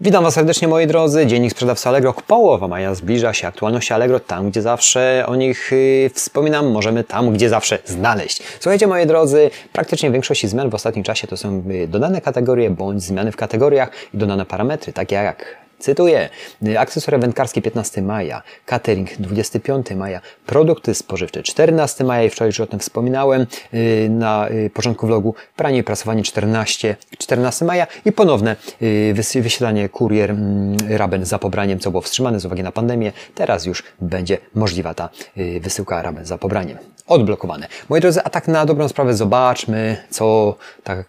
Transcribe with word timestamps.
Witam 0.00 0.24
Was 0.24 0.34
serdecznie 0.34 0.68
moi 0.68 0.86
drodzy, 0.86 1.26
Dziennik 1.26 1.52
Sprzedawcy 1.52 1.88
Allegro, 1.88 2.14
połowa 2.26 2.68
maja 2.68 2.94
zbliża 2.94 3.32
się, 3.32 3.46
aktualności 3.46 3.92
Allegro, 3.92 4.20
tam 4.20 4.50
gdzie 4.50 4.62
zawsze 4.62 5.24
o 5.26 5.36
nich 5.36 5.70
yy, 5.72 6.10
wspominam, 6.14 6.70
możemy 6.70 7.04
tam 7.04 7.32
gdzie 7.32 7.48
zawsze 7.48 7.78
znaleźć. 7.84 8.42
Słuchajcie 8.60 8.86
moi 8.86 9.06
drodzy, 9.06 9.50
praktycznie 9.72 10.10
większość 10.10 10.46
zmian 10.46 10.70
w 10.70 10.74
ostatnim 10.74 11.04
czasie 11.04 11.26
to 11.26 11.36
są 11.36 11.62
yy, 11.66 11.88
dodane 11.88 12.20
kategorie 12.20 12.70
bądź 12.70 13.02
zmiany 13.02 13.32
w 13.32 13.36
kategoriach 13.36 13.90
i 14.14 14.18
dodane 14.18 14.46
parametry, 14.46 14.92
takie 14.92 15.14
jak 15.16 15.67
Cytuję. 15.78 16.28
Akcesoria 16.78 17.18
wędkarskie 17.18 17.62
15 17.62 18.02
maja, 18.02 18.42
catering 18.66 19.16
25 19.16 19.90
maja, 19.90 20.20
produkty 20.46 20.94
spożywcze 20.94 21.42
14 21.42 22.04
maja 22.04 22.24
i 22.24 22.30
wczoraj 22.30 22.48
już 22.48 22.60
o 22.60 22.66
tym 22.66 22.78
wspominałem 22.78 23.46
y, 23.74 24.08
na 24.10 24.48
y, 24.50 24.70
początku 24.70 25.06
vlogu. 25.06 25.34
Pranie 25.56 25.78
i 25.78 25.82
prasowanie 25.82 26.22
14, 26.22 26.96
14 27.18 27.64
maja 27.64 27.86
i 28.04 28.12
ponowne 28.12 28.56
y, 28.82 29.14
wysiedlanie 29.42 29.88
kurier 29.88 30.30
mm, 30.30 30.76
Raben 30.88 31.24
za 31.24 31.38
pobraniem, 31.38 31.78
co 31.78 31.90
było 31.90 32.00
wstrzymane 32.00 32.40
z 32.40 32.44
uwagi 32.44 32.62
na 32.62 32.72
pandemię. 32.72 33.12
Teraz 33.34 33.66
już 33.66 33.82
będzie 34.00 34.38
możliwa 34.54 34.94
ta 34.94 35.08
wysyłka 35.60 36.02
Raben 36.02 36.24
za 36.24 36.38
pobraniem 36.38 36.78
odblokowane. 37.08 37.68
Moi 37.88 38.00
drodzy, 38.00 38.20
a 38.24 38.30
tak 38.30 38.48
na 38.48 38.66
dobrą 38.66 38.88
sprawę 38.88 39.14
zobaczmy, 39.14 39.96
co 40.10 40.56
tak 40.84 41.06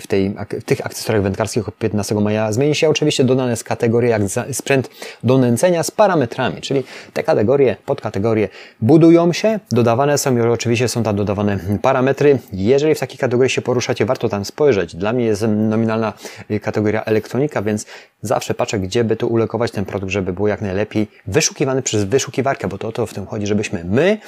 w, 0.00 0.06
tej, 0.06 0.34
w 0.60 0.64
tych 0.64 0.86
akcesoriach 0.86 1.22
wędkarskich 1.22 1.68
od 1.68 1.76
15 1.76 2.14
maja 2.14 2.52
zmieni 2.52 2.74
się. 2.74 2.88
Oczywiście 2.88 3.24
dodane 3.24 3.56
z 3.56 3.64
kategorii 3.64 4.11
jak 4.12 4.22
sprzęt 4.52 4.90
do 5.24 5.38
nęcenia 5.38 5.82
z 5.82 5.90
parametrami, 5.90 6.60
czyli 6.60 6.84
te 7.12 7.22
kategorie, 7.22 7.76
podkategorie 7.86 8.48
budują 8.80 9.32
się, 9.32 9.60
dodawane 9.70 10.18
są 10.18 10.36
i 10.36 10.40
oczywiście 10.40 10.88
są 10.88 11.02
tam 11.02 11.16
dodawane 11.16 11.58
parametry. 11.82 12.38
Jeżeli 12.52 12.94
w 12.94 13.00
takiej 13.00 13.18
kategorii 13.18 13.50
się 13.50 13.62
poruszacie, 13.62 14.06
warto 14.06 14.28
tam 14.28 14.44
spojrzeć. 14.44 14.96
Dla 14.96 15.12
mnie 15.12 15.24
jest 15.24 15.44
nominalna 15.48 16.12
kategoria 16.62 17.04
elektronika, 17.04 17.62
więc 17.62 17.86
zawsze 18.22 18.54
patrzę, 18.54 18.78
gdzie 18.78 19.04
by 19.04 19.16
tu 19.16 19.26
ulokować 19.26 19.70
ten 19.70 19.84
produkt, 19.84 20.12
żeby 20.12 20.32
było 20.32 20.48
jak 20.48 20.60
najlepiej 20.60 21.08
wyszukiwany 21.26 21.82
przez 21.82 22.04
wyszukiwarkę, 22.04 22.68
bo 22.68 22.78
to 22.78 22.88
o 22.88 22.92
to 22.92 23.06
w 23.06 23.14
tym 23.14 23.26
chodzi, 23.26 23.46
żebyśmy 23.46 23.84
my 23.84 24.18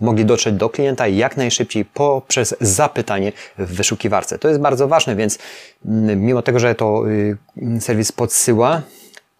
mogli 0.00 0.24
dotrzeć 0.24 0.54
do 0.54 0.70
klienta 0.70 1.08
jak 1.08 1.36
najszybciej 1.36 1.84
poprzez 1.84 2.54
zapytanie 2.60 3.32
w 3.58 3.74
wyszukiwarce. 3.74 4.38
To 4.38 4.48
jest 4.48 4.60
bardzo 4.60 4.88
ważne, 4.88 5.16
więc 5.16 5.38
mm, 5.84 6.20
mimo 6.20 6.42
tego, 6.42 6.58
że 6.58 6.74
to 6.74 7.04
y, 7.08 7.80
serwis 7.80 8.12
podsyła, 8.12 8.82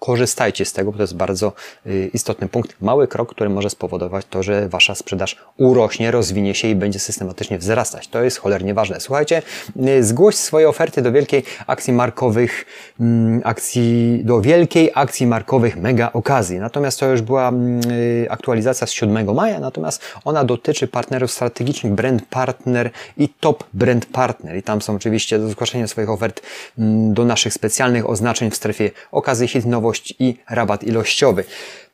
korzystajcie 0.03 0.65
z 0.65 0.73
tego, 0.73 0.93
bo 0.93 0.97
to 0.97 1.03
jest 1.03 1.17
bardzo 1.17 1.53
y, 1.87 2.11
istotny 2.15 2.49
punkt. 2.49 2.77
Mały 2.81 3.09
krok, 3.09 3.31
który 3.31 3.51
może 3.51 3.71
spowodować 3.71 4.27
to, 4.31 4.43
że 4.43 4.69
Wasza 4.69 4.95
sprzedaż 4.95 5.37
urośnie, 5.57 6.11
rozwinie 6.11 6.55
się 6.55 6.69
i 6.69 6.75
będzie 6.75 6.99
systematycznie 6.99 7.59
wzrastać. 7.59 8.09
To 8.09 8.23
jest 8.23 8.39
cholernie 8.39 8.75
ważne. 8.75 9.01
Słuchajcie, 9.01 9.43
y, 9.87 10.05
zgłoś 10.05 10.35
swoje 10.35 10.69
oferty 10.69 11.03
do 11.03 11.13
wielkiej 11.13 11.45
akcji 11.67 11.93
markowych, 11.93 12.65
mm, 13.01 13.41
akcji, 13.45 14.21
do 14.25 14.41
wielkiej 14.41 14.91
akcji 14.95 15.27
markowych 15.27 15.77
mega 15.77 16.11
okazji. 16.13 16.59
Natomiast 16.59 17.01
to 17.01 17.11
już 17.11 17.23
była 17.23 17.49
mm, 17.49 17.81
y, 17.91 18.27
aktualizacja 18.31 18.87
z 18.87 18.91
7 18.91 19.35
maja, 19.35 19.61
natomiast 19.61 20.03
ona 20.25 20.45
dotyczy 20.45 20.89
partnerów 20.89 21.31
strategicznych, 21.31 21.93
brand 21.93 22.27
partner 22.31 22.91
i 23.17 23.29
top 23.29 23.65
brand 23.73 24.07
partner. 24.07 24.57
I 24.57 24.63
tam 24.63 24.83
są 24.83 24.95
oczywiście 24.95 25.39
do 25.39 25.49
zgłaszania 25.49 25.87
swoich 25.87 26.11
ofert 26.11 26.41
mm, 26.79 27.15
do 27.15 27.25
naszych 27.25 27.53
specjalnych 27.53 28.09
oznaczeń 28.09 28.51
w 28.51 28.57
strefie 28.57 28.91
okazji, 29.13 29.49
hit, 29.49 29.67
i 30.19 30.37
rabat 30.51 30.85
ilościowy. 30.85 31.45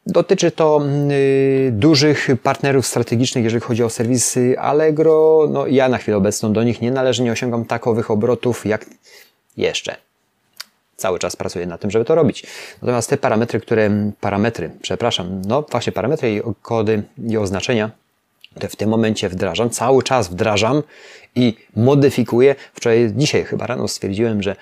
Dotyczy 0.06 0.50
to 0.50 0.80
y, 1.10 1.70
dużych 1.72 2.28
partnerów 2.42 2.86
strategicznych, 2.86 3.44
jeżeli 3.44 3.60
chodzi 3.60 3.82
o 3.82 3.90
serwisy 3.90 4.58
Allegro. 4.58 5.46
No, 5.50 5.66
ja 5.66 5.88
na 5.88 5.98
chwilę 5.98 6.16
obecną 6.16 6.52
do 6.52 6.62
nich 6.62 6.80
nie 6.80 6.90
należę, 6.90 7.22
nie 7.22 7.32
osiągam 7.32 7.64
takowych 7.64 8.10
obrotów 8.10 8.66
jak 8.66 8.86
jeszcze. 9.56 9.96
Cały 10.96 11.18
czas 11.18 11.36
pracuję 11.36 11.66
na 11.66 11.78
tym, 11.78 11.90
żeby 11.90 12.04
to 12.04 12.14
robić. 12.14 12.46
Natomiast 12.82 13.10
te 13.10 13.16
parametry, 13.16 13.60
które, 13.60 13.90
parametry, 14.20 14.70
przepraszam, 14.82 15.42
no 15.46 15.62
właśnie 15.70 15.92
parametry 15.92 16.34
i 16.34 16.40
kody 16.62 17.02
i 17.28 17.36
oznaczenia, 17.36 17.90
które 18.50 18.68
w 18.68 18.76
tym 18.76 18.90
momencie 18.90 19.28
wdrażam, 19.28 19.70
cały 19.70 20.02
czas 20.02 20.28
wdrażam 20.28 20.82
i 21.34 21.56
modyfikuję. 21.76 22.54
Wczoraj, 22.74 23.12
dzisiaj 23.16 23.44
chyba 23.44 23.66
rano 23.66 23.88
stwierdziłem, 23.88 24.42
że 24.42 24.56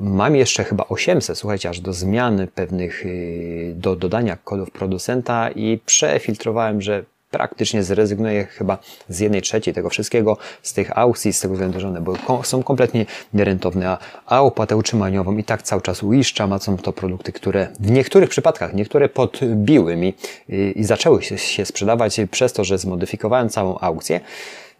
Mam 0.00 0.36
jeszcze 0.36 0.64
chyba 0.64 0.84
800, 0.88 1.38
słuchajcie, 1.38 1.68
aż 1.68 1.80
do 1.80 1.92
zmiany 1.92 2.46
pewnych, 2.46 3.06
y, 3.06 3.72
do 3.76 3.96
dodania 3.96 4.36
kodów 4.44 4.70
producenta 4.70 5.50
i 5.50 5.80
przefiltrowałem, 5.86 6.82
że 6.82 7.04
praktycznie 7.30 7.82
zrezygnuję 7.82 8.44
chyba 8.44 8.78
z 9.08 9.20
jednej 9.20 9.42
trzeciej 9.42 9.74
tego 9.74 9.90
wszystkiego, 9.90 10.36
z 10.62 10.72
tych 10.72 10.98
aukcji, 10.98 11.32
z 11.32 11.40
tego 11.40 11.54
względu, 11.54 11.80
że 11.80 11.88
one 11.88 12.02
są 12.42 12.62
kompletnie 12.62 13.06
nierentowne, 13.34 13.96
a 14.26 14.42
opłatę 14.42 14.76
utrzymaniową 14.76 15.36
i 15.36 15.44
tak 15.44 15.62
cały 15.62 15.82
czas 15.82 16.02
uiszczam, 16.02 16.52
a 16.52 16.58
są 16.58 16.76
to 16.76 16.92
produkty, 16.92 17.32
które 17.32 17.68
w 17.80 17.90
niektórych 17.90 18.30
przypadkach, 18.30 18.74
niektóre 18.74 19.08
podbiły 19.08 19.96
mi 19.96 20.14
y, 20.50 20.72
i 20.76 20.84
zaczęły 20.84 21.22
się 21.22 21.64
sprzedawać 21.64 22.20
przez 22.30 22.52
to, 22.52 22.64
że 22.64 22.78
zmodyfikowałem 22.78 23.48
całą 23.48 23.78
aukcję. 23.78 24.20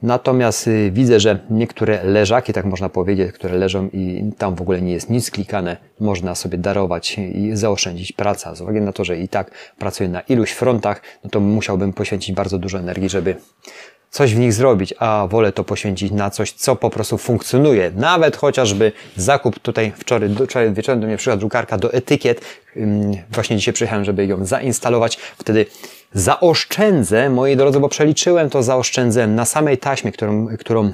Natomiast 0.03 0.69
y, 0.69 0.91
widzę, 0.91 1.21
że 1.21 1.39
niektóre 1.51 2.05
leżaki, 2.05 2.53
tak 2.53 2.65
można 2.65 2.89
powiedzieć, 2.89 3.33
które 3.33 3.59
leżą 3.59 3.89
i 3.93 4.31
tam 4.39 4.55
w 4.55 4.61
ogóle 4.61 4.83
nie 4.83 4.93
jest 4.93 5.11
nic 5.11 5.31
klikane, 5.31 5.77
można 6.01 6.35
sobie 6.35 6.59
darować 6.59 7.19
i 7.19 7.51
zaoszczędzić 7.57 8.13
praca. 8.13 8.55
Z 8.55 8.61
uwagi 8.61 8.81
na 8.81 8.93
to, 8.93 9.05
że 9.05 9.19
i 9.19 9.29
tak 9.29 9.51
pracuję 9.79 10.09
na 10.09 10.21
iluś 10.21 10.53
frontach, 10.53 11.03
no 11.25 11.31
to 11.31 11.41
musiałbym 11.41 11.93
poświęcić 11.93 12.35
bardzo 12.35 12.59
dużo 12.59 12.79
energii, 12.79 13.09
żeby 13.09 13.37
coś 14.17 14.35
w 14.35 14.39
nich 14.39 14.53
zrobić, 14.53 14.95
a 14.99 15.27
wolę 15.31 15.53
to 15.53 15.65
poświęcić 15.65 16.13
na 16.13 16.31
coś, 16.31 16.53
co 16.53 16.77
po 16.77 16.91
prostu 16.91 17.19
funkcjonuje. 17.19 17.93
Nawet 17.97 18.37
chociażby 18.37 18.93
zakup 19.17 19.59
tutaj 19.59 19.93
wczoraj, 19.97 20.31
wczoraj 20.47 20.73
wieczorem 20.73 21.01
do 21.01 21.07
mnie 21.07 21.17
przyszła 21.17 21.37
drukarka 21.37 21.79
do 21.79 21.93
etykiet. 21.93 22.41
Właśnie 23.31 23.57
dzisiaj 23.57 23.75
przyjechałem, 23.75 24.05
żeby 24.05 24.27
ją 24.27 24.45
zainstalować. 24.45 25.19
Wtedy 25.39 25.67
zaoszczędzę, 26.15 27.31
moi 27.31 27.57
drodzy, 27.57 27.81
bo 27.81 27.89
przeliczyłem 27.89 28.51
to, 28.51 28.63
zaoszczędzę 28.63 29.27
na 29.27 29.45
samej 29.45 29.79
taśmie, 29.79 30.13
którą, 30.13 30.47
którą 30.59 30.93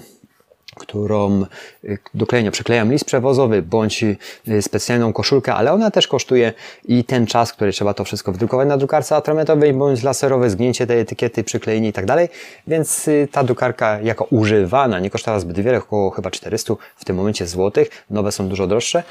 którą 0.76 1.44
y, 1.84 1.98
do 2.14 2.26
klejenia 2.26 2.50
przyklejam 2.50 2.92
list 2.92 3.04
przewozowy 3.04 3.62
bądź 3.62 4.04
y, 4.48 4.62
specjalną 4.62 5.12
koszulkę, 5.12 5.54
ale 5.54 5.72
ona 5.72 5.90
też 5.90 6.08
kosztuje 6.08 6.52
i 6.84 7.04
ten 7.04 7.26
czas, 7.26 7.52
który 7.52 7.72
trzeba 7.72 7.94
to 7.94 8.04
wszystko 8.04 8.32
wydrukować 8.32 8.68
na 8.68 8.76
drukarce 8.76 9.16
atramentowej 9.16 9.72
bądź 9.72 10.02
laserowej, 10.02 10.50
zgnięcie 10.50 10.86
tej 10.86 11.00
etykiety, 11.00 11.44
przyklejenie 11.44 11.88
i 11.88 11.92
tak 11.92 12.06
dalej, 12.06 12.28
więc 12.66 13.08
y, 13.08 13.28
ta 13.32 13.44
drukarka 13.44 14.00
jako 14.00 14.24
używana 14.24 15.00
nie 15.00 15.10
kosztowała 15.10 15.40
zbyt 15.40 15.60
wiele, 15.60 15.78
około 15.78 16.10
chyba 16.10 16.30
400 16.30 16.74
w 16.96 17.04
tym 17.04 17.16
momencie 17.16 17.46
złotych, 17.46 17.88
nowe 18.10 18.32
są 18.32 18.48
dużo 18.48 18.66
droższe. 18.66 19.02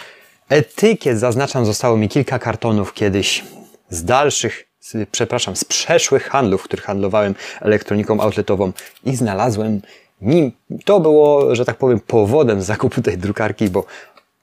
Etykiet, 0.50 1.20
zaznaczam, 1.20 1.66
zostało 1.66 1.98
mi 1.98 2.10
kilka 2.10 2.40
kartonów 2.40 2.94
kiedyś 2.94 3.44
z 3.90 4.04
dalszych 4.04 4.72
przepraszam, 5.12 5.56
z 5.56 5.66
przeszłych 5.66 6.30
handlów, 6.30 6.62
w 6.62 6.64
których 6.64 6.86
handlowałem 6.86 7.36
elektroniką 7.62 8.20
outletową 8.20 8.72
i 9.06 9.16
znalazłem 9.16 9.82
nim. 10.22 10.52
To 10.86 11.00
było, 11.00 11.56
że 11.56 11.66
tak 11.66 11.78
powiem, 11.78 12.00
powodem 12.00 12.62
zakupu 12.62 13.02
tej 13.02 13.18
drukarki, 13.18 13.70
bo 13.70 13.86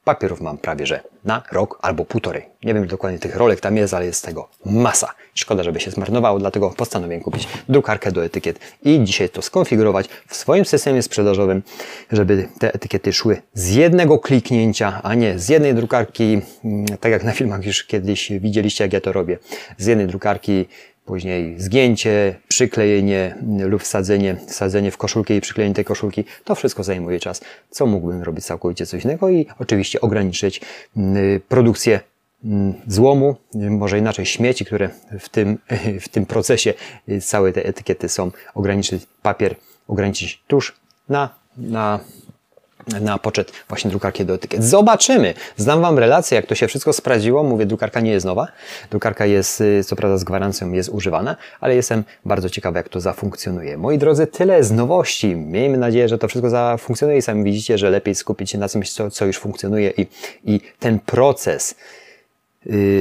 papierów 0.05 0.41
mam 0.41 0.59
prawie 0.59 0.87
że 0.87 1.01
na 1.25 1.43
rok 1.53 1.79
albo 1.83 2.05
półtorej. 2.05 2.43
Nie 2.65 2.75
wiem 2.75 2.87
dokładnie 2.87 3.19
tych 3.19 3.37
rolek 3.37 3.61
tam 3.61 3.77
jest, 3.77 3.95
ale 3.95 4.07
jest 4.07 4.25
tego 4.25 4.49
masa. 4.65 5.13
Szkoda, 5.35 5.63
żeby 5.63 5.81
się 5.81 5.91
zmarnowało, 5.91 6.39
dlatego 6.39 6.71
postanowiłem 6.71 7.23
kupić 7.23 7.49
drukarkę 7.69 8.13
do 8.13 8.25
etykiet 8.25 8.59
i 8.85 9.05
dzisiaj 9.05 9.29
to 9.29 9.43
skonfigurować 9.43 10.09
w 10.29 10.37
swoim 10.37 10.65
systemie 10.65 11.03
sprzedażowym, 11.03 11.63
żeby 12.13 12.49
te 12.59 12.75
etykiety 12.75 13.13
szły 13.13 13.43
z 13.55 13.71
jednego 13.71 14.19
kliknięcia, 14.19 15.01
a 15.03 15.15
nie 15.15 15.39
z 15.39 15.49
jednej 15.49 15.75
drukarki, 15.75 16.41
mm, 16.65 16.87
tak 17.01 17.13
jak 17.13 17.25
na 17.25 17.33
filmach 17.33 17.67
już 17.67 17.85
kiedyś 17.85 18.33
widzieliście, 18.33 18.85
jak 18.85 18.93
ja 18.93 19.01
to 19.01 19.13
robię. 19.13 19.39
Z 19.79 19.87
jednej 19.87 20.07
drukarki 20.07 20.67
później 21.05 21.61
zgięcie, 21.61 22.41
przyklejenie 22.59 23.35
lub 23.59 23.83
wsadzenie, 23.83 24.37
wsadzenie 24.47 24.91
w 24.91 24.97
koszulkę 24.97 25.37
i 25.37 25.41
przyklejenie 25.41 25.75
tej 25.75 25.85
koszulki, 25.85 26.25
to 26.45 26.55
wszystko 26.55 26.85
zajmuje 26.85 27.21
czas, 27.21 27.41
co 27.71 27.87
mógłbym 27.87 28.23
robić 28.23 28.45
całkowicie 28.45 28.87
coś 28.87 29.05
innego 29.05 29.31
i 29.31 29.47
oczywiście 29.59 30.01
ograniczyć 30.01 30.61
mm, 30.97 31.41
produkcję 31.49 32.01
mm, 32.45 32.75
złomu, 32.87 33.37
może 33.55 33.99
inaczej 33.99 34.27
śmieci, 34.27 34.65
które 34.65 34.91
w 35.21 35.29
tym, 35.29 35.59
w 36.05 36.09
tym 36.09 36.27
procesie 36.27 36.75
całej 37.21 37.53
tej 37.53 37.67
etykiety 37.67 38.09
są, 38.09 38.31
ograniczyć. 38.55 39.07
Papier, 39.23 39.55
ograniczyć 39.89 40.43
tusz 40.47 40.77
na, 41.09 41.35
na 41.57 42.01
na 43.01 43.19
poczet 43.19 43.53
właśnie 43.69 43.91
drukarki 43.91 44.25
do 44.25 44.35
etykiet. 44.35 44.65
Zobaczymy. 44.65 45.35
Znam 45.57 45.81
Wam 45.81 45.99
relację, 45.99 46.37
jak 46.37 46.47
to 46.47 46.55
się 46.55 46.69
wszystko 46.69 46.93
sprawdziło. 46.93 47.43
Mówię, 47.43 47.67
drukarka 47.67 48.01
nie 48.01 48.11
jest 48.11 48.27
nowa. 48.27 48.49
Drukarka 48.91 49.27
jest, 49.27 49.61
y, 49.61 49.85
co 49.85 49.97
prawda 49.97 50.19
z 50.19 50.25
gwarancją 50.25 50.73
jest 50.73 50.89
używana, 50.89 51.37
ale 51.61 51.75
jestem 51.75 52.05
bardzo 52.25 52.51
ciekawy, 52.51 52.79
jak 52.79 52.89
to 52.89 53.01
zafunkcjonuje. 53.01 53.79
Moi 53.79 53.99
drodzy, 53.99 54.27
tyle 54.27 54.65
z 54.65 54.73
nowości. 54.73 55.37
Miejmy 55.37 55.79
nadzieję, 55.79 56.09
że 56.09 56.19
to 56.19 56.29
wszystko 56.29 56.51
zafunkcjonuje 56.51 57.19
i 57.19 57.23
sami 57.23 57.45
widzicie, 57.45 57.79
że 57.79 57.91
lepiej 57.91 58.15
skupić 58.15 58.51
się 58.51 58.59
na 58.59 58.69
czymś, 58.69 58.93
co, 58.93 59.11
co 59.11 59.27
już 59.27 59.39
funkcjonuje 59.39 59.91
i, 59.91 60.07
i 60.45 60.61
ten 60.79 60.99
proces 60.99 61.75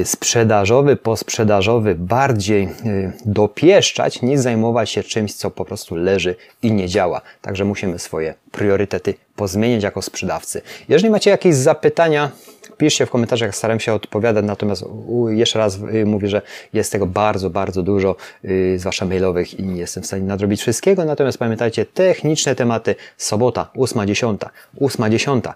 sprzedażowy, 0.03 0.95
posprzedażowy 0.95 1.95
bardziej 1.95 2.63
y, 2.63 3.11
dopieszczać, 3.25 4.21
niż 4.21 4.39
zajmować 4.39 4.89
się 4.89 5.03
czymś, 5.03 5.33
co 5.33 5.51
po 5.51 5.65
prostu 5.65 5.95
leży 5.95 6.35
i 6.61 6.71
nie 6.71 6.87
działa. 6.87 7.21
Także 7.41 7.65
musimy 7.65 7.99
swoje 7.99 8.33
priorytety 8.51 9.13
pozmieniać 9.35 9.83
jako 9.83 10.01
sprzedawcy. 10.01 10.61
Jeżeli 10.89 11.09
macie 11.09 11.29
jakieś 11.29 11.55
zapytania, 11.55 12.31
piszcie 12.77 13.05
w 13.05 13.09
komentarzach, 13.09 13.55
staram 13.55 13.79
się 13.79 13.93
odpowiadać, 13.93 14.45
natomiast 14.45 14.85
jeszcze 15.29 15.59
raz 15.59 15.79
y, 15.93 16.05
mówię, 16.05 16.27
że 16.27 16.41
jest 16.73 16.91
tego 16.91 17.05
bardzo, 17.05 17.49
bardzo 17.49 17.83
dużo, 17.83 18.15
zwłaszcza 18.77 19.05
mailowych 19.05 19.59
i 19.59 19.63
nie 19.63 19.79
jestem 19.79 20.03
w 20.03 20.05
stanie 20.05 20.23
nadrobić 20.23 20.61
wszystkiego, 20.61 21.05
natomiast 21.05 21.37
pamiętajcie, 21.37 21.85
techniczne 21.85 22.55
tematy, 22.55 22.95
sobota, 23.17 23.69
8.10, 23.75 24.37
8.10. 24.81 25.53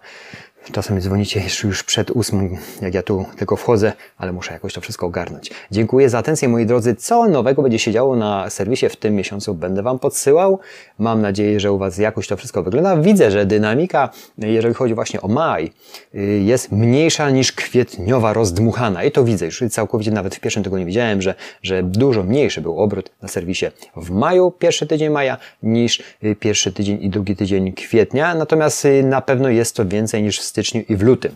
Czasem 0.72 1.02
dzwonicie 1.02 1.44
już 1.64 1.84
przed 1.84 2.12
ósmą, 2.12 2.50
jak 2.82 2.94
ja 2.94 3.04
tu 3.04 3.26
tylko 3.38 3.56
wchodzę, 3.56 3.94
ale 4.18 4.32
muszę 4.34 4.54
jakoś 4.54 4.74
to 4.74 4.82
wszystko 4.82 5.06
ogarnąć. 5.06 5.52
Dziękuję 5.72 6.10
za 6.10 6.18
atencję, 6.18 6.48
moi 6.48 6.66
drodzy. 6.66 6.96
Co 6.96 7.28
nowego 7.28 7.62
będzie 7.62 7.80
się 7.80 7.92
działo 7.92 8.16
na 8.16 8.50
serwisie 8.50 8.90
w 8.90 8.96
tym 8.96 9.16
miesiącu, 9.16 9.54
będę 9.54 9.84
Wam 9.84 10.00
podsyłał. 10.00 10.60
Mam 11.00 11.22
nadzieję, 11.22 11.60
że 11.60 11.72
u 11.72 11.78
Was 11.78 11.98
jakoś 11.98 12.28
to 12.28 12.38
wszystko 12.38 12.64
wygląda. 12.64 12.98
Widzę, 12.98 13.32
że 13.32 13.46
dynamika, 13.46 14.10
jeżeli 14.38 14.74
chodzi 14.74 14.94
właśnie 14.94 15.22
o 15.22 15.28
maj, 15.28 15.72
y, 16.16 16.20
jest 16.46 16.72
mniejsza 16.72 17.30
niż 17.30 17.52
kwietniowa 17.52 18.34
rozdmuchana. 18.34 19.04
I 19.04 19.12
to 19.12 19.24
widzę 19.24 19.46
już 19.46 19.64
całkowicie, 19.70 20.12
nawet 20.12 20.36
w 20.36 20.40
pierwszym 20.40 20.64
tygodniu 20.64 20.86
widziałem, 20.86 21.22
że, 21.22 21.36
że 21.64 21.84
dużo 21.84 22.24
mniejszy 22.24 22.62
był 22.62 22.80
obrót 22.80 23.10
na 23.22 23.28
serwisie 23.28 23.66
w 23.96 24.12
maju, 24.12 24.52
pierwszy 24.52 24.88
tydzień 24.88 25.10
maja, 25.10 25.38
niż 25.64 26.04
y, 26.24 26.36
pierwszy 26.36 26.72
tydzień 26.72 27.04
i 27.04 27.10
drugi 27.10 27.36
tydzień 27.36 27.74
kwietnia. 27.74 28.36
Natomiast 28.36 28.86
y, 28.86 29.04
na 29.04 29.22
pewno 29.22 29.50
jest 29.50 29.76
to 29.76 29.86
więcej 29.86 30.24
niż 30.24 30.40
w 30.40 30.51
styczniu 30.52 30.82
i 30.90 30.96
w 30.96 31.02
lutym. 31.02 31.36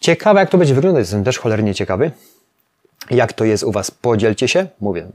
Ciekawe, 0.00 0.40
jak 0.40 0.50
to 0.50 0.58
będzie 0.58 0.74
wyglądać. 0.74 1.02
Jestem 1.02 1.24
też 1.24 1.38
cholernie 1.38 1.74
ciekawy. 1.74 2.10
Jak 3.10 3.32
to 3.32 3.44
jest 3.44 3.64
u 3.64 3.72
Was? 3.72 3.90
Podzielcie 3.90 4.48
się. 4.48 4.66
Mówię, 4.80 5.06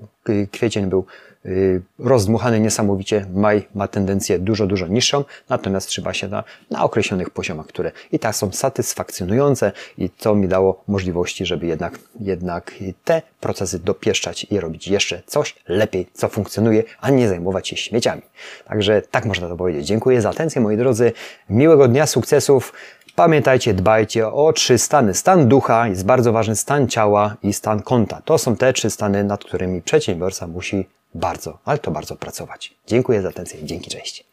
kwiecień 0.52 0.86
był 0.86 1.06
y, 1.46 1.82
rozdmuchany 2.00 2.60
niesamowicie. 2.60 3.26
Maj 3.34 3.68
ma 3.76 3.88
tendencję 3.88 4.40
dużo, 4.40 4.68
dużo 4.68 4.88
niższą, 4.88 5.24
natomiast 5.50 5.88
trzyma 5.88 6.14
się 6.14 6.28
na, 6.28 6.44
na 6.72 6.84
określonych 6.84 7.30
poziomach, 7.30 7.68
które 7.68 7.92
i 8.12 8.20
tak 8.20 8.36
są 8.36 8.52
satysfakcjonujące 8.52 9.72
i 9.98 10.10
to 10.10 10.36
mi 10.36 10.48
dało 10.48 10.84
możliwości, 10.88 11.46
żeby 11.46 11.66
jednak, 11.68 12.00
jednak 12.20 12.74
te 13.04 13.22
procesy 13.40 13.80
dopieszczać 13.80 14.48
i 14.50 14.60
robić 14.60 14.88
jeszcze 14.88 15.22
coś 15.26 15.56
lepiej, 15.68 16.08
co 16.14 16.28
funkcjonuje, 16.30 16.84
a 17.02 17.10
nie 17.10 17.28
zajmować 17.30 17.68
się 17.68 17.76
śmieciami. 17.76 18.22
Także 18.66 19.02
tak 19.02 19.26
można 19.26 19.48
to 19.48 19.56
powiedzieć. 19.56 19.88
Dziękuję 19.88 20.22
za 20.22 20.30
atencję, 20.30 20.62
moi 20.62 20.78
drodzy. 20.78 21.12
Miłego 21.50 21.88
dnia, 21.88 22.06
sukcesów. 22.06 22.74
Pamiętajcie, 23.18 23.74
dbajcie 23.74 24.28
o 24.28 24.54
trzy 24.54 24.78
stany. 24.78 25.14
Stan 25.14 25.48
ducha 25.48 25.88
jest 25.88 26.06
bardzo 26.06 26.34
ważny, 26.34 26.56
stan 26.56 26.88
ciała 26.88 27.36
i 27.44 27.54
stan 27.54 27.82
konta. 27.82 28.22
To 28.26 28.38
są 28.38 28.56
te 28.56 28.74
trzy 28.74 28.90
stany, 28.90 29.24
nad 29.24 29.44
którymi 29.44 29.82
przedsiębiorca 29.82 30.48
musi 30.48 30.86
bardzo, 31.16 31.58
ale 31.66 31.78
to 31.78 31.92
bardzo 31.92 32.16
pracować. 32.16 32.74
Dziękuję 32.88 33.22
za 33.22 33.30
atencję. 33.30 33.60
Dzięki, 33.64 33.90
cześć. 33.90 34.26